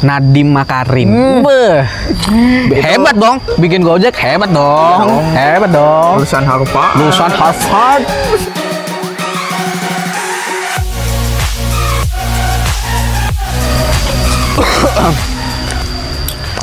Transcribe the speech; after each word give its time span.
Nadim 0.00 0.48
Makarim. 0.50 1.10
Beh. 1.44 1.84
Hebat 2.80 3.14
dong. 3.14 3.36
Bikin 3.60 3.84
Gojek 3.84 4.16
hebat 4.16 4.48
dong. 4.48 4.98
dong. 5.04 5.24
Hebat 5.30 5.70
dong. 5.70 6.12
lulusan 6.16 6.42
Harvard 6.42 6.92
Lulusan 6.96 7.30
Harvard. 7.30 8.02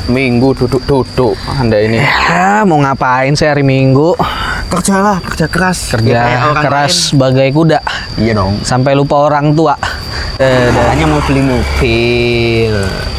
minggu 0.08 0.56
duduk-duduk 0.56 1.36
anda 1.50 1.76
ini 1.76 2.00
Ya, 2.00 2.64
mau 2.64 2.80
ngapain 2.80 3.36
sih 3.36 3.44
hari 3.44 3.60
Minggu? 3.60 4.16
kerjalah 4.68 5.20
kerja 5.22 5.46
keras 5.46 5.78
Kerja 5.90 6.18
Ya, 6.28 6.40
keras 6.54 6.92
lain. 6.92 7.04
sebagai 7.12 7.48
kuda. 7.52 7.80
iya 8.16 8.32
dong 8.32 8.60
Sampai 8.62 8.92
lupa 8.92 9.16
orang 9.22 9.52
tua. 9.52 9.76
Eh, 10.38 10.70
hanya 10.70 11.04
mau 11.04 11.20
beli 11.20 11.42
mobil 11.42 12.74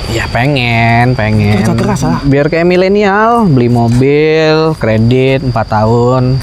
Ya 0.10 0.26
pengen, 0.34 1.14
pengen. 1.14 1.62
Kerja 1.62 1.74
keras 1.78 2.02
lah. 2.02 2.20
Biar 2.26 2.50
kayak 2.50 2.66
milenial, 2.66 3.46
beli 3.46 3.70
mobil, 3.70 4.74
kredit 4.82 5.46
4 5.46 5.54
tahun, 5.54 6.42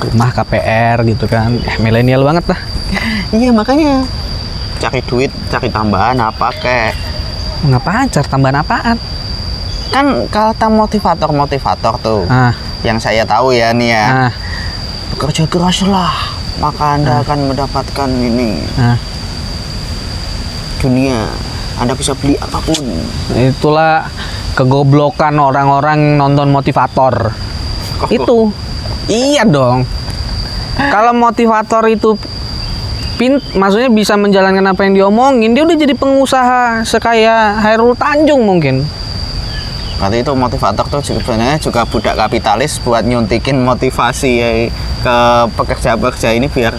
rumah 0.00 0.30
KPR 0.32 1.04
gitu 1.04 1.28
kan. 1.28 1.60
Eh, 1.60 1.76
milenial 1.84 2.24
banget 2.24 2.56
lah. 2.56 2.60
iya 3.36 3.50
makanya 3.50 4.06
cari 4.76 5.00
duit 5.08 5.32
cari 5.48 5.68
tambahan 5.72 6.16
apa 6.20 6.48
kayak 6.60 6.92
Ngapain? 7.66 8.06
Cari 8.12 8.28
tambahan 8.28 8.60
apaan? 8.60 8.98
kan 9.86 10.28
kata 10.28 10.66
motivator 10.66 11.30
motivator 11.30 11.94
tuh 12.02 12.22
Ah, 12.26 12.52
yang 12.82 12.98
saya 12.98 13.22
tahu 13.22 13.54
ya 13.54 13.70
nih 13.70 13.94
ya 13.94 14.06
ah, 14.28 14.32
bekerja 15.14 15.46
keraslah 15.46 16.10
maka 16.58 16.98
anda 16.98 17.22
akan 17.22 17.54
mendapatkan 17.54 18.10
ini 18.10 18.66
ah. 18.76 18.98
dunia 20.82 21.30
anda 21.76 21.92
bisa 21.92 22.16
beli 22.16 22.36
apa 22.40 22.58
pun 22.64 22.80
Itulah 23.36 24.08
kegoblokan 24.56 25.36
orang-orang 25.36 26.16
nonton 26.16 26.48
motivator. 26.48 27.36
Itu. 28.08 28.50
Iya 29.06 29.44
dong. 29.44 29.84
Kalau 30.76 31.12
motivator 31.16 31.88
itu 31.88 32.16
pin 33.16 33.40
maksudnya 33.56 33.88
bisa 33.88 34.12
menjalankan 34.16 34.76
apa 34.76 34.84
yang 34.84 34.92
diomongin, 34.92 35.56
dia 35.56 35.64
udah 35.64 35.76
jadi 35.76 35.94
pengusaha 35.96 36.84
sekaya 36.84 37.56
Hairul 37.64 37.96
Tanjung 37.96 38.44
mungkin. 38.44 38.84
Berarti 39.96 40.20
itu 40.20 40.32
motivator 40.36 40.84
tuh 40.92 41.00
sebenarnya 41.00 41.56
juga 41.56 41.88
budak 41.88 42.20
kapitalis 42.20 42.76
buat 42.84 43.00
nyuntikin 43.08 43.64
motivasi 43.64 44.68
ke 45.00 45.16
pekerja-pekerja 45.56 46.36
ini 46.36 46.52
biar 46.52 46.76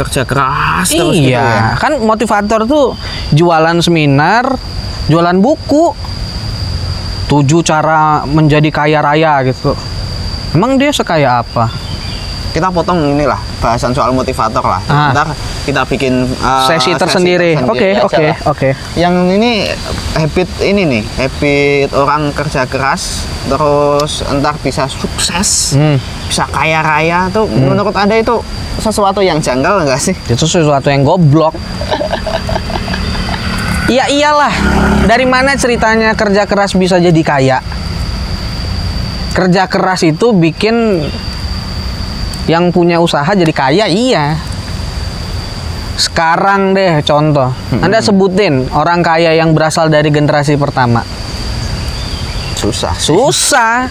kerja 0.00 0.24
keras 0.24 0.88
terus 0.88 1.12
gitu 1.12 1.36
iya, 1.36 1.76
ya. 1.76 1.76
kan 1.76 2.00
motivator 2.00 2.64
tuh 2.64 2.96
jualan 3.36 3.76
seminar, 3.84 4.56
jualan 5.12 5.36
buku. 5.36 5.92
Tujuh 7.30 7.62
cara 7.62 8.26
menjadi 8.26 8.66
kaya 8.74 8.98
raya 8.98 9.38
gitu. 9.46 9.78
Emang 10.50 10.74
dia 10.82 10.90
sekaya 10.90 11.46
apa? 11.46 11.70
Kita 12.50 12.66
potong 12.66 13.14
inilah 13.14 13.38
bahasan 13.62 13.94
soal 13.94 14.10
motivator 14.10 14.62
lah. 14.62 14.82
Ah. 14.90 15.14
Ntar 15.14 15.28
kita 15.62 15.86
bikin 15.86 16.26
uh, 16.42 16.66
Sesi 16.66 16.98
tersendiri. 16.98 17.54
Oke, 17.62 17.94
oke, 18.02 18.26
oke. 18.50 18.68
Yang 18.98 19.14
ini 19.38 19.52
habit 20.18 20.50
ini 20.66 20.82
nih, 20.82 21.02
habit 21.14 21.94
orang 21.94 22.34
kerja 22.34 22.66
keras 22.66 23.22
terus 23.46 24.26
entar 24.26 24.58
bisa 24.58 24.90
sukses, 24.90 25.78
Hmm. 25.78 25.96
bisa 26.26 26.44
kaya 26.50 26.82
raya 26.82 27.30
tuh 27.30 27.46
menurut 27.46 27.94
Anda 27.94 28.18
itu 28.18 28.42
sesuatu 28.82 29.22
yang 29.22 29.38
janggal 29.38 29.86
enggak 29.86 30.02
sih? 30.02 30.14
Itu 30.26 30.42
sesuatu 30.42 30.90
yang 30.90 31.06
goblok. 31.06 31.54
Iya 33.90 34.06
iyalah. 34.06 34.54
Dari 35.06 35.26
mana 35.26 35.58
ceritanya 35.58 36.14
kerja 36.14 36.46
keras 36.46 36.78
bisa 36.78 36.98
jadi 37.02 37.22
kaya? 37.26 37.58
Kerja 39.34 39.66
keras 39.66 40.06
itu 40.06 40.30
bikin 40.30 41.06
yang 42.50 42.74
punya 42.74 42.98
usaha 42.98 43.30
jadi 43.30 43.54
kaya, 43.54 43.86
iya. 43.86 44.34
Sekarang 45.94 46.74
deh 46.74 46.98
contoh. 47.06 47.54
Anda 47.78 48.02
sebutin 48.02 48.66
orang 48.74 49.06
kaya 49.06 49.38
yang 49.38 49.54
berasal 49.54 49.86
dari 49.86 50.10
generasi 50.10 50.58
pertama. 50.58 51.06
Susah. 52.58 52.92
Susah. 52.98 53.86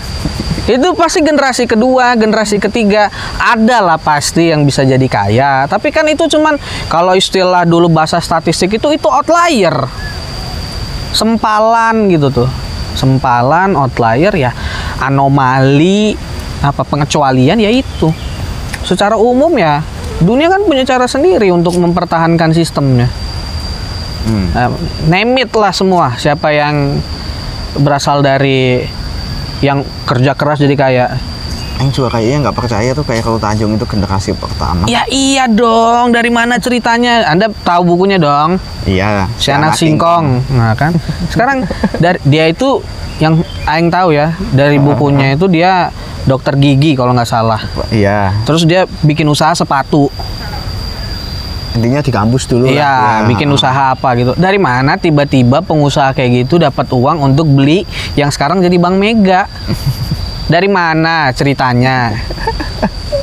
Itu 0.70 0.94
pasti 0.94 1.26
generasi 1.26 1.66
kedua, 1.66 2.14
generasi 2.14 2.62
ketiga 2.62 3.10
ada 3.42 3.82
lah 3.82 3.98
pasti 3.98 4.54
yang 4.54 4.66
bisa 4.66 4.86
jadi 4.86 5.08
kaya. 5.10 5.66
Tapi 5.66 5.90
kan 5.90 6.06
itu 6.06 6.30
cuman 6.30 6.62
kalau 6.86 7.18
istilah 7.18 7.66
dulu 7.66 7.90
bahasa 7.90 8.22
statistik 8.22 8.78
itu 8.78 8.94
itu 8.94 9.10
outlier. 9.10 9.74
Sempalan 11.10 12.14
gitu 12.14 12.30
tuh. 12.30 12.50
Sempalan 12.94 13.74
outlier 13.74 14.34
ya 14.38 14.52
anomali 15.02 16.14
apa 16.62 16.86
pengecualian 16.86 17.58
ya 17.58 17.70
itu. 17.74 18.29
Secara 18.84 19.20
umum 19.20 19.52
ya 19.60 19.84
dunia 20.20 20.52
kan 20.52 20.64
punya 20.68 20.84
cara 20.84 21.08
sendiri 21.08 21.52
untuk 21.52 21.76
mempertahankan 21.80 22.52
sistemnya. 22.52 23.08
Hmm. 24.28 24.52
Name 25.08 25.48
it 25.48 25.52
lah 25.56 25.72
semua 25.72 26.20
siapa 26.20 26.52
yang 26.52 27.00
berasal 27.80 28.20
dari 28.20 28.84
yang 29.60 29.84
kerja 30.08 30.36
keras 30.36 30.60
jadi 30.64 30.76
kaya 30.76 31.06
Yang 31.80 31.90
juga 31.96 32.10
kayaknya 32.12 32.38
nggak 32.44 32.58
percaya 32.58 32.90
tuh 32.92 33.02
kayak 33.02 33.24
kalau 33.24 33.40
Tanjung 33.40 33.72
itu 33.74 33.86
generasi 33.86 34.36
pertama. 34.36 34.84
ya 34.86 35.08
iya 35.08 35.48
dong 35.48 36.12
dari 36.12 36.28
mana 36.28 36.56
ceritanya 36.56 37.24
anda 37.26 37.48
tahu 37.64 37.88
bukunya 37.88 38.16
dong 38.16 38.60
Iya. 38.84 39.32
si 39.36 39.48
anak 39.50 39.74
singkong 39.74 40.44
nah 40.52 40.76
kan 40.76 40.92
sekarang 41.28 41.64
dari 41.96 42.20
dia 42.26 42.46
itu 42.46 42.84
yang 43.18 43.40
aing 43.64 43.88
tahu 43.88 44.12
ya 44.12 44.36
dari 44.50 44.76
bukunya 44.78 45.34
itu 45.34 45.48
dia 45.48 45.88
dokter 46.24 46.54
gigi 46.54 46.94
kalau 46.94 47.12
nggak 47.12 47.26
salah 47.26 47.64
Iya. 47.90 48.36
terus 48.44 48.64
dia 48.64 48.84
bikin 49.00 49.26
usaha 49.26 49.56
sepatu 49.56 50.12
Intinya 51.70 52.02
di 52.02 52.10
kampus 52.10 52.44
dulu. 52.44 52.66
Iya, 52.66 52.82
lah. 52.82 53.18
bikin 53.24 53.46
usaha 53.48 53.94
apa 53.94 54.18
gitu. 54.18 54.34
Dari 54.34 54.58
mana 54.58 54.98
tiba-tiba 54.98 55.62
pengusaha 55.62 56.12
kayak 56.12 56.44
gitu 56.44 56.58
dapat 56.58 56.90
uang 56.90 57.22
untuk 57.24 57.46
beli 57.48 57.86
yang 58.18 58.28
sekarang 58.28 58.60
jadi 58.60 58.74
Bank 58.76 58.98
Mega? 58.98 59.46
Dari 60.50 60.66
mana 60.66 61.30
ceritanya? 61.30 62.10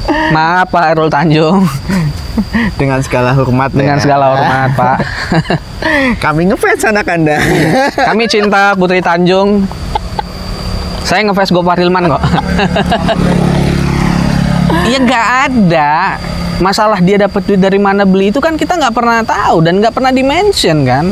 Maaf 0.07 0.71
Pak 0.71 0.95
Erul 0.95 1.11
Tanjung, 1.11 1.67
Dengan 2.79 3.03
segala 3.03 3.35
hormat. 3.35 3.75
dengan 3.75 3.99
ya. 3.99 4.03
segala 4.03 4.25
hormat 4.31 4.71
Pak. 4.73 4.97
Kami 6.25 6.47
ngefans 6.47 6.87
anak 6.87 7.07
anda. 7.09 7.43
Kami 7.93 8.25
cinta 8.27 8.73
Putri 8.73 9.03
Tanjung. 9.03 9.67
Saya 11.03 11.27
ngefans 11.27 11.51
Gopar 11.51 11.75
Hilman 11.77 12.07
kok. 12.07 12.23
Iya 14.85 14.99
nggak 15.01 15.27
ada 15.45 15.91
masalah 16.57 16.99
dia 16.99 17.19
dapat 17.19 17.43
duit 17.43 17.59
dari 17.59 17.77
mana 17.77 18.07
beli 18.07 18.31
itu 18.31 18.39
kan 18.39 18.55
kita 18.55 18.79
nggak 18.79 18.95
pernah 18.95 19.21
tahu 19.21 19.61
dan 19.61 19.83
nggak 19.83 19.93
pernah 19.93 20.11
dimention 20.11 20.87
kan. 20.87 21.05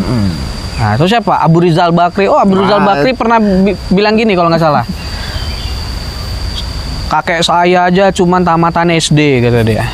Nah, 0.75 0.91
itu 0.95 1.07
siapa? 1.09 1.39
Abu 1.39 1.63
Rizal 1.63 1.91
Bakri. 1.91 2.27
Oh, 2.27 2.39
Abu 2.39 2.59
Rizal 2.59 2.83
Wah. 2.83 2.99
Bakri 2.99 3.15
pernah 3.15 3.39
bi- 3.39 3.79
bilang 3.91 4.15
gini 4.15 4.35
kalau 4.35 4.51
nggak 4.51 4.63
salah. 4.63 4.83
Kakek 7.05 7.45
saya 7.45 7.87
aja 7.87 8.09
cuman 8.11 8.43
tamatan 8.43 8.91
SD 8.91 9.45
kata 9.45 9.61
dia. 9.63 9.85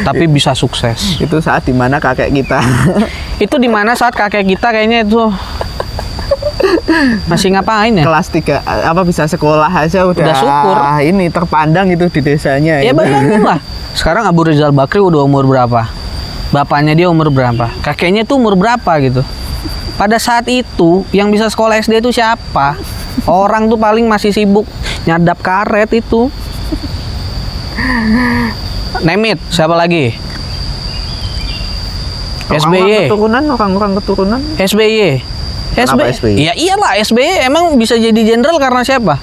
Tapi 0.00 0.24
bisa 0.24 0.54
sukses. 0.54 1.18
itu 1.18 1.36
saat 1.38 1.66
di 1.66 1.74
mana 1.74 1.96
kakek 1.98 2.30
kita 2.30 2.60
Itu 3.44 3.56
di 3.56 3.68
mana 3.68 3.92
saat 3.92 4.14
kakek 4.14 4.46
kita 4.46 4.70
kayaknya 4.70 5.02
itu 5.02 5.28
masih 7.26 7.56
ngapain 7.56 7.96
ya? 7.96 8.04
kelas 8.04 8.28
3 8.28 8.60
apa 8.84 9.00
bisa 9.02 9.24
sekolah 9.24 9.66
aja 9.66 10.04
udah, 10.04 10.20
Udah 10.20 10.36
syukur. 10.36 10.76
ini 11.02 11.26
terpandang 11.32 11.88
itu 11.88 12.06
di 12.12 12.20
desanya. 12.20 12.84
Ya 12.84 12.92
bayangin 12.92 13.40
lah. 13.48 13.58
Sekarang 13.96 14.28
Abu 14.28 14.44
Rizal 14.46 14.70
Bakri 14.70 15.00
udah 15.00 15.24
umur 15.24 15.48
berapa? 15.48 15.88
Bapaknya 16.50 16.94
dia 16.94 17.06
umur 17.08 17.30
berapa? 17.30 17.70
Kakeknya 17.80 18.22
tuh 18.22 18.38
umur 18.38 18.54
berapa 18.54 18.92
gitu? 19.00 19.22
Pada 19.96 20.16
saat 20.16 20.48
itu 20.48 21.04
yang 21.12 21.28
bisa 21.28 21.48
sekolah 21.48 21.78
SD 21.78 22.00
itu 22.00 22.10
siapa? 22.12 22.76
Orang 23.24 23.68
tuh 23.68 23.76
paling 23.76 24.06
masih 24.06 24.30
sibuk 24.30 24.64
nyadap 25.04 25.40
karet 25.40 25.90
itu. 25.92 26.28
Nemit, 29.06 29.38
siapa 29.48 29.74
lagi? 29.78 30.14
SBY. 32.50 33.06
keturunan 33.06 33.44
orang-orang 33.54 33.92
keturunan 34.02 34.40
SBY. 34.58 35.22
Kenapa 35.78 36.10
SBY? 36.10 36.34
Ya 36.34 36.52
iyalah 36.58 36.98
SBY 36.98 37.46
emang 37.46 37.78
bisa 37.78 37.94
jadi 37.94 38.18
jenderal 38.26 38.58
karena 38.58 38.82
siapa? 38.82 39.22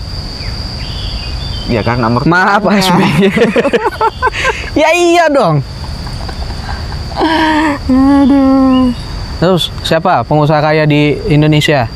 ya 1.67 1.83
kan 1.83 1.99
nomor 1.99 2.23
Maaf 2.23 2.63
Pak 2.63 2.79
SBY. 2.79 3.27
ya 4.81 4.89
iya 4.95 5.27
dong. 5.27 5.59
Terus 9.37 9.69
siapa 9.83 10.23
pengusaha 10.23 10.63
kaya 10.63 10.87
di 10.87 11.13
Indonesia? 11.27 11.91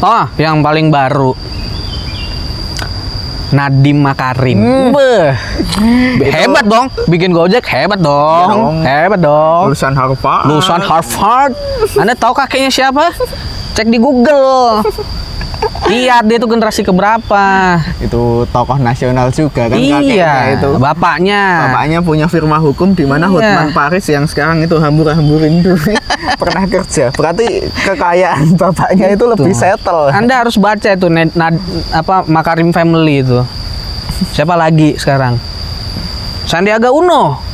Oh, 0.00 0.24
yang 0.40 0.64
paling 0.64 0.88
baru. 0.88 1.36
Nadim 3.50 3.98
Makarim. 4.06 4.58
Beh. 4.94 5.34
Hebat 6.30 6.64
dong. 6.70 6.86
Bikin 7.10 7.34
Gojek 7.34 7.66
hebat 7.66 7.98
dong. 7.98 8.46
Iya 8.46 8.46
dong. 8.54 8.74
Hebat 8.86 9.20
dong. 9.20 9.62
lulusan 9.70 9.94
Harvard 9.98 10.44
Lulusan 10.46 10.80
Harvard. 10.82 11.52
Anda 11.98 12.14
tahu 12.14 12.32
kakeknya 12.34 12.70
siapa? 12.70 13.10
Cek 13.74 13.90
di 13.90 13.98
Google. 13.98 14.86
Iya, 15.90 16.22
dia 16.22 16.36
tuh 16.36 16.48
generasi 16.48 16.80
keberapa? 16.80 17.44
Itu 17.98 18.46
tokoh 18.46 18.78
nasional 18.78 19.28
juga 19.28 19.66
kan 19.66 19.76
iya, 19.76 20.54
itu. 20.54 20.78
bapaknya. 20.78 21.66
Bapaknya 21.66 21.98
punya 21.98 22.26
firma 22.26 22.56
hukum 22.56 22.92
di 22.92 23.02
mana 23.02 23.26
Iya. 23.26 23.34
Hotman 23.34 23.68
Paris 23.70 24.06
yang 24.06 24.24
sekarang 24.24 24.62
itu 24.62 24.74
hambur-hamburin 24.74 25.60
itu 25.60 25.74
pernah 26.40 26.64
kerja. 26.64 27.10
Berarti 27.12 27.66
kekayaan 27.82 28.54
bapaknya 28.54 29.10
itu 29.10 29.24
lebih 29.26 29.50
Tuh. 29.50 29.58
settle. 29.58 30.08
Anda 30.08 30.40
harus 30.40 30.54
baca 30.54 30.88
itu 30.88 31.06
Ned- 31.06 31.34
Nad- 31.34 31.58
apa 31.90 32.22
Makarim 32.24 32.70
Family 32.70 33.20
itu. 33.20 33.42
Siapa 34.30 34.54
lagi 34.54 34.94
sekarang? 34.94 35.36
Sandiaga 36.44 36.90
Uno. 36.90 37.49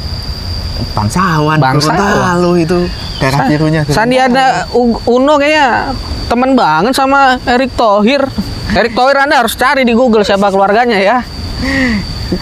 Bangsawan, 0.93 1.57
Bangsawan. 1.57 1.97
Gorontalo 1.97 2.51
itu 2.55 2.79
darah 3.19 3.39
Sa- 3.39 3.49
birunya. 3.49 3.81
Sandiaga 3.87 4.69
Uno 5.07 5.35
kayaknya 5.37 5.97
teman 6.27 6.53
banget 6.53 6.93
sama 6.93 7.37
Erick 7.45 7.73
Thohir. 7.75 8.25
Erick 8.73 8.93
Thohir 8.93 9.17
Anda 9.19 9.41
harus 9.41 9.55
cari 9.55 9.83
di 9.83 9.93
Google 9.93 10.23
siapa 10.23 10.49
keluarganya 10.49 10.99
ya. 10.99 11.19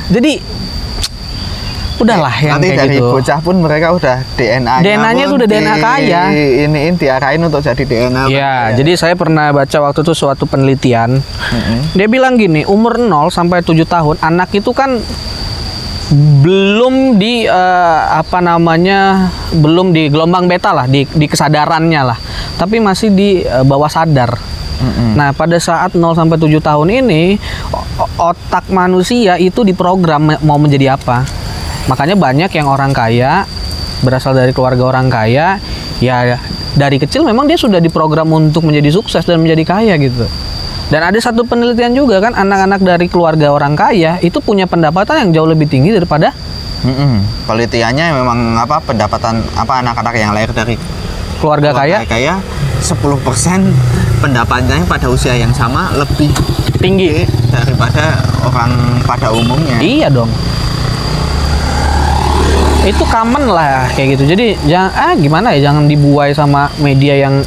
Jadi 0.09 0.41
udahlah 1.95 2.35
yang 2.43 2.59
Nanti 2.59 2.75
kayak 2.75 2.81
dari 2.81 2.97
gitu. 2.99 3.07
bocah 3.07 3.39
pun 3.39 3.57
mereka 3.63 3.95
udah 3.95 4.17
DNA-nya 4.35 4.83
DNA-nya 4.83 5.25
tuh 5.31 5.37
udah 5.39 5.49
DNA 5.49 5.75
kaya. 5.79 6.23
Iniin 6.67 6.95
diarahin 6.99 7.39
untuk 7.39 7.63
jadi 7.63 7.79
DNA. 7.79 8.25
Ya, 8.29 8.75
jadi 8.75 8.99
saya 8.99 9.15
pernah 9.15 9.55
baca 9.55 9.79
waktu 9.81 10.03
itu 10.03 10.13
suatu 10.13 10.43
penelitian. 10.45 11.23
Dia 11.95 12.07
bilang 12.11 12.35
gini, 12.35 12.67
umur 12.67 12.99
0 12.99 13.31
sampai 13.31 13.63
7 13.63 13.87
tahun 13.87 14.19
anak 14.19 14.51
itu 14.53 14.75
kan 14.75 14.99
belum 16.13 17.17
di 17.17 17.49
eh, 17.49 18.01
apa 18.13 18.45
namanya 18.45 19.33
belum 19.57 19.97
di 19.97 20.13
gelombang 20.13 20.45
beta 20.45 20.77
lah 20.77 20.85
di, 20.85 21.09
di 21.09 21.25
kesadarannya 21.25 22.01
lah. 22.05 22.19
Tapi 22.61 22.81
masih 22.83 23.09
di 23.15 23.41
eh, 23.41 23.65
bawah 23.65 23.89
sadar. 23.89 24.37
Nah 25.17 25.33
pada 25.33 25.57
saat 25.57 25.97
0 25.97 26.13
sampai 26.13 26.37
7 26.37 26.61
tahun 26.61 26.89
ini 26.93 27.41
otak 28.21 28.69
manusia 28.69 29.41
itu 29.41 29.65
diprogram 29.65 30.37
mau 30.45 30.61
menjadi 30.61 30.99
apa. 30.99 31.25
Makanya 31.89 32.21
banyak 32.21 32.51
yang 32.53 32.69
orang 32.69 32.93
kaya 32.93 33.49
berasal 34.05 34.37
dari 34.37 34.53
keluarga 34.53 34.93
orang 34.93 35.09
kaya 35.09 35.57
ya 36.03 36.37
dari 36.77 37.01
kecil 37.01 37.25
memang 37.25 37.49
dia 37.49 37.57
sudah 37.57 37.81
diprogram 37.81 38.29
untuk 38.35 38.69
menjadi 38.69 38.93
sukses 38.93 39.25
dan 39.25 39.41
menjadi 39.41 39.65
kaya 39.65 39.95
gitu 39.97 40.29
dan 40.93 41.01
ada 41.01 41.19
satu 41.21 41.49
penelitian 41.49 41.97
juga 41.97 42.21
kan 42.21 42.37
anak-anak 42.37 42.81
dari 42.85 43.07
keluarga 43.09 43.53
orang 43.53 43.73
kaya 43.73 44.21
itu 44.21 44.41
punya 44.45 44.69
pendapatan 44.69 45.29
yang 45.29 45.31
jauh 45.41 45.49
lebih 45.49 45.69
tinggi 45.69 45.93
daripada 45.95 46.33
Mm-mm. 46.85 47.25
Penelitiannya 47.49 48.13
memang 48.13 48.61
apa 48.61 48.77
pendapatan 48.85 49.41
apa 49.57 49.81
anak-anak 49.81 50.15
yang 50.21 50.37
lahir 50.37 50.53
dari 50.53 50.77
keluarga 51.41 51.73
kaya 51.73 52.05
kaya 52.05 52.37
10% 52.85 53.01
pendapatannya 54.21 54.85
pada 54.85 55.09
usia 55.09 55.33
yang 55.33 55.53
sama 55.57 55.89
lebih 55.97 56.29
tinggi. 56.77 57.25
daripada 57.49 58.21
orang 58.45 59.01
pada 59.09 59.33
umumnya. 59.33 59.81
Iya 59.81 60.13
dong. 60.13 60.29
Itu 62.85 63.05
common 63.09 63.49
lah 63.49 63.89
kayak 63.97 64.21
gitu. 64.21 64.37
Jadi 64.37 64.61
jangan 64.69 64.93
ah 64.93 65.13
gimana 65.17 65.57
ya 65.57 65.73
jangan 65.73 65.89
dibuai 65.89 66.37
sama 66.37 66.69
media 66.77 67.17
yang 67.17 67.41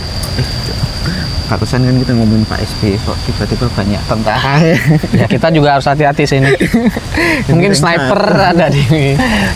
Barusan 1.48 1.80
kan 1.80 1.96
kita 1.96 2.12
ngomongin 2.12 2.44
Pak 2.44 2.60
SBY 2.60 3.00
kok 3.02 3.16
tiba-tiba 3.24 3.66
banyak 3.72 4.02
tentara. 4.04 4.60
ya 5.16 5.26
kita 5.32 5.48
juga 5.50 5.80
harus 5.80 5.88
hati-hati 5.88 6.28
sini. 6.28 6.52
Mungkin 7.48 7.72
sniper 7.72 8.20
ada 8.52 8.68
di 8.68 8.84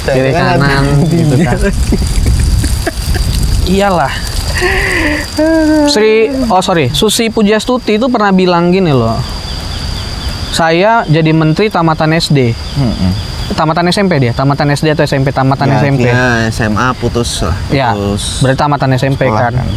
kiri 0.01 0.31
Kan 0.31 0.55
kanan 0.55 0.83
gitu 1.05 1.35
kan. 1.41 1.59
Iyalah. 3.67 4.13
Sri 5.87 6.29
oh 6.47 6.61
sorry 6.61 6.93
Susi 6.93 7.27
Pujastuti 7.27 7.97
itu 7.97 8.07
pernah 8.07 8.31
bilang 8.31 8.69
gini 8.69 8.93
loh. 8.93 9.17
Saya 10.51 11.03
jadi 11.07 11.31
menteri 11.31 11.67
tamatan 11.67 12.11
SD. 12.13 12.51
Mm-mm. 12.77 13.11
Tamatan 13.51 13.91
SMP 13.91 14.15
dia, 14.15 14.31
tamatan 14.31 14.71
SD 14.71 14.95
atau 14.95 15.03
SMP, 15.03 15.35
tamatan 15.35 15.67
Ya, 15.67 15.75
SMP. 15.83 16.07
dia 16.07 16.47
SMA 16.47 16.87
putus 16.95 17.43
lah. 17.43 17.55
Ya, 17.67 17.91
Putus. 17.91 18.39
berarti 18.39 18.59
tamatan 18.59 18.89
SMP 18.95 19.27
sekolah 19.27 19.51
kan. 19.51 19.53
kan. 19.59 19.67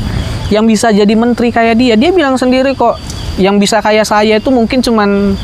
Yang 0.52 0.64
bisa 0.76 0.88
jadi 0.92 1.14
menteri 1.16 1.48
kayak 1.48 1.76
dia, 1.80 1.94
dia 1.96 2.10
bilang 2.12 2.36
sendiri 2.36 2.76
kok. 2.76 3.00
Yang 3.40 3.66
bisa 3.66 3.76
kayak 3.82 4.06
saya 4.06 4.38
itu 4.38 4.50
mungkin 4.52 4.78
cuman 4.78 5.34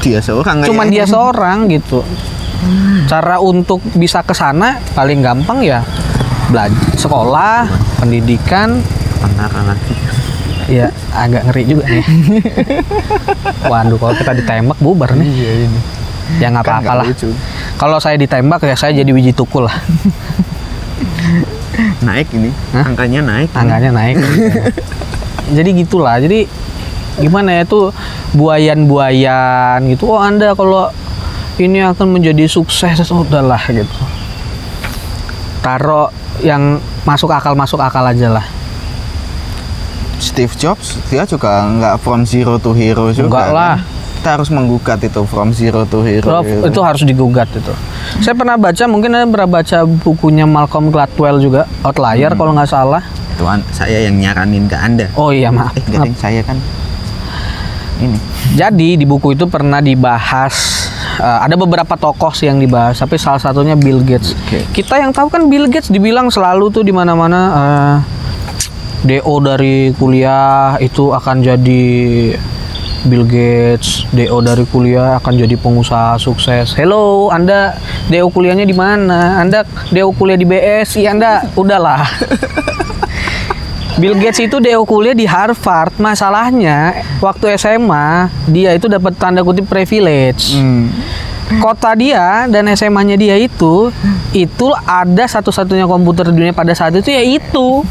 dia 0.00 0.20
seorang 0.20 0.64
cuman 0.64 0.86
dia 0.88 1.04
kayaknya. 1.04 1.12
seorang 1.12 1.58
gitu. 1.68 2.00
Cara 3.08 3.40
untuk 3.40 3.80
bisa 3.96 4.20
ke 4.20 4.36
sana 4.36 4.76
paling 4.92 5.24
gampang 5.24 5.64
ya 5.64 5.80
belajar 6.52 6.76
sekolah, 6.98 7.64
pendidikan, 8.02 8.82
tentara 9.22 9.72
lagi. 9.72 9.94
ya 10.70 10.86
agak 11.14 11.50
ngeri 11.50 11.62
juga 11.66 11.84
nih. 11.88 12.04
Waduh, 13.66 13.96
kalau 13.98 14.14
kita 14.14 14.32
ditembak 14.38 14.78
bubar 14.78 15.10
nih. 15.18 15.26
Iya 15.26 15.50
ini. 15.66 15.80
Ya 16.38 16.46
nggak 16.52 16.62
Kan 16.62 16.72
apa-apa 16.78 16.82
nggak 16.84 16.96
lah. 17.02 17.06
Kalau 17.74 17.98
saya 17.98 18.16
ditembak 18.20 18.60
ya 18.62 18.76
saya 18.78 18.92
jadi 18.94 19.10
biji 19.10 19.32
tukul 19.34 19.66
lah. 19.66 19.76
Naik 22.00 22.32
ini, 22.32 22.48
Hah? 22.72 22.88
angkanya 22.88 23.20
naik. 23.20 23.48
tangganya 23.52 23.90
naik 23.92 24.16
jadi 25.56 25.70
gitulah 25.84 26.16
jadi 26.22 26.46
gimana 27.20 27.60
ya 27.60 27.62
tuh 27.66 27.92
buayan-buayan 28.32 29.84
gitu 29.90 30.14
oh 30.14 30.20
anda 30.22 30.54
kalau 30.54 30.88
ini 31.60 31.84
akan 31.84 32.16
menjadi 32.16 32.48
sukses 32.48 33.04
oh, 33.12 33.26
udahlah 33.26 33.60
gitu 33.68 34.00
taruh 35.60 36.08
yang 36.40 36.80
masuk 37.04 37.28
akal 37.28 37.52
masuk 37.52 37.76
akal 37.82 38.06
aja 38.06 38.32
lah 38.32 38.46
Steve 40.20 40.52
Jobs 40.56 40.96
dia 41.12 41.28
juga 41.28 41.64
nggak 41.64 41.94
from 42.00 42.28
zero 42.28 42.60
to 42.60 42.76
hero 42.76 43.08
juga. 43.08 43.24
Enggak 43.24 43.48
kan? 43.48 43.56
lah. 43.56 43.76
Kita 44.20 44.28
harus 44.36 44.48
menggugat 44.52 45.00
itu 45.00 45.24
from 45.24 45.48
zero 45.56 45.88
to 45.88 46.04
hero. 46.04 46.44
Gitu. 46.44 46.60
itu 46.68 46.80
harus 46.84 47.02
digugat 47.08 47.48
itu 47.56 47.72
saya 48.18 48.34
pernah 48.34 48.56
baca 48.56 48.84
mungkin 48.84 49.10
anda 49.12 49.26
pernah 49.28 49.50
baca 49.52 49.78
bukunya 49.84 50.42
Malcolm 50.42 50.90
Gladwell 50.90 51.38
juga 51.38 51.62
Outlier 51.80 52.34
kalau 52.34 52.50
nggak 52.50 52.66
salah 52.68 53.02
Itu 53.30 53.46
an- 53.46 53.64
saya 53.70 54.04
yang 54.04 54.16
nyaranin 54.16 54.66
ke 54.66 54.74
Anda. 54.74 55.06
oh 55.14 55.30
iya 55.30 55.48
maaf 55.48 55.72
Eh, 55.72 55.84
Ding, 55.88 56.12
saya 56.12 56.42
kan 56.42 56.58
ini. 57.98 58.16
Jadi 58.52 58.96
di 58.96 59.04
buku 59.04 59.34
itu 59.34 59.44
pernah 59.44 59.78
dibahas 59.78 60.88
eh, 61.16 61.38
ada 61.40 61.52
beberapa 61.54 61.94
tokoh 61.94 62.32
sih 62.32 62.48
yang 62.48 62.56
dibahas, 62.56 62.96
tapi 62.96 63.14
salah 63.14 63.36
satunya 63.36 63.76
Bill 63.76 64.00
Gates. 64.00 64.32
Oke. 64.34 64.64
Kita 64.72 64.96
yang 64.96 65.12
tahu 65.12 65.28
kan 65.28 65.44
Bill 65.46 65.68
Gates 65.68 65.88
dibilang 65.88 66.28
selalu 66.28 66.68
tuh 66.70 66.80
di 66.80 66.90
mana-mana 66.90 67.40
eh, 67.52 67.96
DO 69.00 69.34
dari 69.42 69.92
kuliah 69.94 70.76
itu 70.78 71.08
akan 71.10 71.36
jadi 71.42 71.84
Bill 73.08 73.24
Gates, 73.24 74.04
DO 74.12 74.44
dari 74.44 74.64
kuliah 74.68 75.16
akan 75.16 75.32
jadi 75.40 75.56
pengusaha 75.56 76.20
sukses. 76.20 76.76
Hello, 76.76 77.32
Anda 77.32 77.80
DO 78.12 78.28
kuliahnya 78.28 78.68
di 78.68 78.76
mana? 78.76 79.40
Anda 79.40 79.64
DO 79.88 80.12
kuliah 80.12 80.36
di 80.36 80.44
BSI, 80.44 81.08
Anda 81.08 81.48
udahlah. 81.56 82.04
Bill 84.00 84.16
Gates 84.16 84.40
itu 84.44 84.60
DO 84.60 84.84
kuliah 84.84 85.16
di 85.16 85.24
Harvard. 85.24 85.96
Masalahnya 85.96 87.04
waktu 87.24 87.56
SMA 87.56 88.28
dia 88.48 88.76
itu 88.76 88.88
dapat 88.88 89.16
tanda 89.16 89.40
kutip 89.44 89.68
privilege. 89.68 90.56
Hmm. 90.56 90.92
Kota 91.60 91.92
dia 91.98 92.46
dan 92.46 92.68
SMA-nya 92.72 93.18
dia 93.18 93.34
itu 93.34 93.90
itu 94.30 94.66
ada 94.86 95.26
satu-satunya 95.26 95.84
komputer 95.84 96.30
di 96.30 96.36
dunia 96.36 96.54
pada 96.54 96.72
saat 96.72 96.94
itu 96.96 97.10
ya 97.12 97.20
itu. 97.20 97.82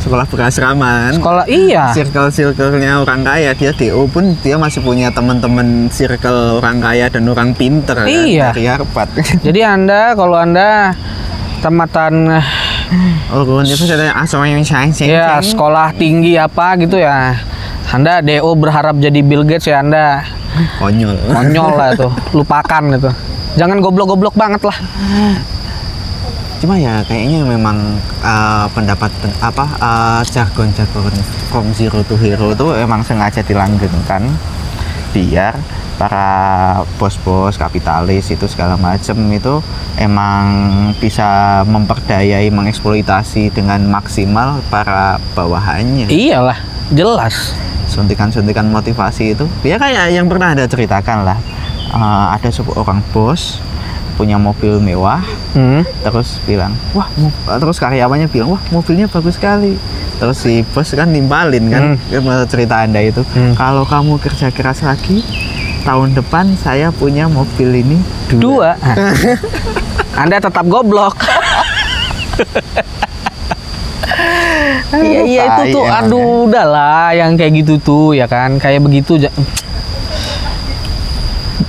Sekolah 0.00 0.24
berasraman. 0.24 1.12
Sekolah 1.12 1.44
iya. 1.44 1.92
Circle-circle-nya 1.92 3.04
orang 3.04 3.20
kaya 3.20 3.52
dia 3.52 3.70
DO 3.76 4.08
pun 4.08 4.32
dia 4.40 4.56
masih 4.56 4.80
punya 4.80 5.12
teman-teman 5.12 5.92
circle 5.92 6.56
orang 6.56 6.80
kaya 6.80 7.12
dan 7.12 7.28
orang 7.28 7.52
pinter 7.52 7.92
kan, 7.92 8.08
Iya. 8.08 8.50
dari 8.56 8.64
Harvard. 8.64 9.12
Jadi 9.46 9.60
Anda 9.60 10.16
kalau 10.16 10.40
Anda 10.40 10.96
tamatan 11.60 12.40
oh, 13.28 13.60
itu 13.60 13.84
asal 14.16 14.48
yang 14.48 14.64
saya 14.64 14.88
ya 15.04 15.28
sekolah 15.44 15.92
tinggi 15.92 16.40
apa 16.40 16.80
gitu 16.80 16.96
ya. 16.96 17.36
Anda 17.92 18.24
DO 18.24 18.48
berharap 18.56 18.96
jadi 19.02 19.20
Bill 19.20 19.42
Gates 19.44 19.66
ya 19.68 19.82
Anda 19.84 20.24
konyol. 20.80 21.12
konyol 21.28 21.70
lah 21.76 21.88
itu. 21.98 22.08
Lupakan 22.32 22.82
gitu. 22.96 23.10
Jangan 23.58 23.82
goblok-goblok 23.82 24.32
banget 24.32 24.62
lah. 24.64 24.78
Cuma 26.60 26.76
ya 26.76 27.00
kayaknya 27.08 27.40
memang 27.40 27.96
uh, 28.20 28.68
pendapat 28.76 29.08
pen- 29.24 29.40
apa 29.40 29.64
uh, 29.80 30.20
jargon-jargon 30.28 31.16
from 31.48 31.72
zero 31.72 32.04
to 32.04 32.20
hero 32.20 32.52
itu 32.52 32.76
emang 32.76 33.00
sengaja 33.00 33.40
dilanggengkan. 33.40 34.28
Biar 35.16 35.56
para 35.96 36.28
bos-bos 37.00 37.56
kapitalis 37.56 38.28
itu 38.28 38.44
segala 38.44 38.76
macam 38.76 39.16
itu 39.32 39.64
emang 39.96 40.44
bisa 41.00 41.60
memperdayai 41.64 42.52
mengeksploitasi 42.52 43.56
dengan 43.56 43.80
maksimal 43.88 44.60
para 44.68 45.16
bawahannya. 45.32 46.12
Iyalah, 46.12 46.60
jelas. 46.92 47.56
suntikan-suntikan 47.90 48.70
motivasi 48.70 49.34
itu. 49.34 49.50
Ya 49.66 49.80
kayak 49.80 50.14
yang 50.14 50.30
pernah 50.30 50.54
ada 50.54 50.68
ceritakan 50.68 51.26
lah. 51.26 51.38
Uh, 51.90 52.30
ada 52.38 52.46
seorang 52.54 53.02
bos 53.10 53.58
punya 54.20 54.36
mobil 54.36 54.76
mewah 54.76 55.24
Hmm. 55.56 55.80
terus 56.04 56.36
bilang 56.44 56.76
wah 56.92 57.08
terus 57.56 57.80
karyawannya 57.80 58.28
bilang 58.28 58.52
wah 58.52 58.62
mobilnya 58.68 59.08
bagus 59.08 59.34
sekali 59.34 59.80
terus 60.20 60.44
si 60.44 60.60
bos 60.66 60.92
kan 60.92 61.08
nimpalin 61.08 61.64
kan 61.66 61.82
Hmm. 61.96 62.44
cerita 62.44 62.84
anda 62.84 63.00
itu 63.00 63.24
Hmm. 63.32 63.56
kalau 63.56 63.88
kamu 63.88 64.20
kerja 64.20 64.52
keras 64.52 64.84
lagi 64.84 65.24
tahun 65.80 66.12
depan 66.12 66.52
saya 66.54 66.92
punya 66.92 67.24
mobil 67.24 67.72
ini 67.74 67.96
dua, 68.28 68.76
Dua. 68.76 69.00
Anda 70.20 70.36
tetap 70.36 70.68
goblok. 70.68 71.16
Iya 74.90 75.20
iya 75.22 75.42
itu 75.62 75.78
tuh 75.78 75.84
emang 75.86 76.04
aduh 76.04 76.44
udahlah 76.44 77.14
yang 77.14 77.38
kayak 77.38 77.62
gitu 77.62 77.74
tuh 77.80 78.06
ya 78.12 78.26
kan 78.26 78.58
kayak 78.58 78.82
begitu 78.82 79.16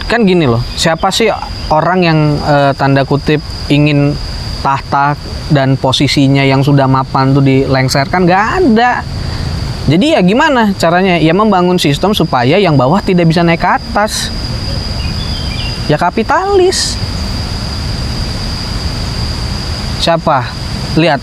kan 0.04 0.26
gini 0.26 0.44
loh 0.44 0.60
siapa 0.74 1.08
sih 1.08 1.30
orang 1.72 2.00
yang 2.04 2.20
eh, 2.44 2.72
tanda 2.76 3.08
kutip 3.08 3.40
ingin 3.72 4.14
tahta 4.62 5.18
dan 5.50 5.74
posisinya 5.80 6.46
yang 6.46 6.62
sudah 6.62 6.86
mapan 6.86 7.34
tuh 7.34 7.42
dilengserkan 7.42 8.28
nggak 8.28 8.46
ada. 8.62 9.02
Jadi 9.90 10.14
ya 10.14 10.22
gimana 10.22 10.78
caranya? 10.78 11.18
Ya 11.18 11.34
membangun 11.34 11.82
sistem 11.82 12.14
supaya 12.14 12.62
yang 12.62 12.78
bawah 12.78 13.02
tidak 13.02 13.26
bisa 13.26 13.42
naik 13.42 13.66
ke 13.66 13.70
atas. 13.82 14.30
Ya 15.90 15.98
kapitalis. 15.98 16.96
Siapa? 19.98 20.46
Lihat 20.98 21.22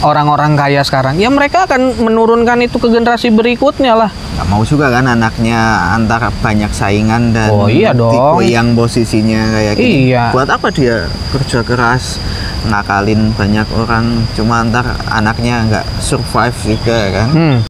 orang-orang 0.00 0.54
kaya 0.54 0.80
sekarang 0.80 1.16
ya 1.16 1.26
mereka 1.28 1.64
akan 1.64 1.98
menurunkan 1.98 2.58
itu 2.60 2.76
ke 2.76 2.88
generasi 2.88 3.28
berikutnya 3.28 3.94
lah 3.94 4.10
nggak 4.36 4.46
mau 4.46 4.62
juga 4.62 4.88
kan 4.88 5.04
anaknya 5.04 5.58
antara 5.92 6.30
banyak 6.36 6.70
saingan 6.70 7.30
dan 7.30 7.50
Oh, 7.50 7.66
iya 7.66 7.90
dong. 7.90 8.12
tipe 8.12 8.46
yang 8.46 8.72
posisinya 8.72 9.50
kayak 9.50 9.74
gini 9.74 10.08
Iya. 10.08 10.30
buat 10.30 10.46
apa 10.46 10.70
dia 10.70 11.06
kerja 11.28 11.60
keras 11.60 12.22
ngakalin 12.64 13.30
banyak 13.32 13.66
orang 13.72 14.06
cuma 14.32 14.60
antar 14.60 14.84
anaknya 15.08 15.64
nggak 15.64 15.86
survive 15.98 16.54
juga 16.60 16.98
kan 17.10 17.28
hmm. 17.30 17.58